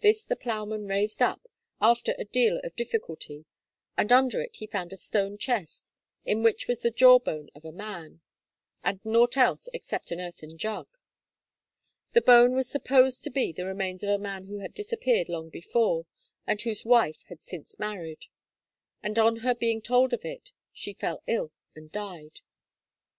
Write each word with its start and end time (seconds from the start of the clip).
This 0.00 0.24
the 0.24 0.34
ploughman 0.34 0.86
raised 0.86 1.20
up, 1.20 1.46
after 1.78 2.14
a 2.16 2.24
deal 2.24 2.58
of 2.64 2.74
difficulty, 2.74 3.44
and 3.98 4.10
under 4.10 4.40
it 4.40 4.56
he 4.56 4.66
found 4.66 4.94
a 4.94 4.96
stone 4.96 5.36
chest, 5.36 5.92
in 6.24 6.42
which 6.42 6.66
was 6.66 6.80
the 6.80 6.90
jawbone 6.90 7.50
of 7.54 7.66
a 7.66 7.70
man, 7.70 8.22
and 8.82 8.98
nought 9.04 9.36
else 9.36 9.68
except 9.74 10.10
an 10.10 10.20
earthen 10.22 10.56
jug. 10.56 10.88
The 12.14 12.22
bone 12.22 12.54
was 12.54 12.66
supposed 12.70 13.22
to 13.24 13.30
be 13.30 13.52
the 13.52 13.66
remains 13.66 14.02
of 14.02 14.08
a 14.08 14.16
man 14.16 14.46
who 14.46 14.60
had 14.60 14.72
disappeared 14.72 15.28
long 15.28 15.50
before, 15.50 16.06
and 16.46 16.58
whose 16.62 16.86
wife 16.86 17.24
had 17.24 17.42
since 17.42 17.78
married; 17.78 18.24
and 19.02 19.18
on 19.18 19.40
her 19.40 19.54
being 19.54 19.82
told 19.82 20.14
of 20.14 20.24
it, 20.24 20.52
she 20.72 20.94
fell 20.94 21.22
ill 21.26 21.52
and 21.76 21.92
died. 21.92 22.40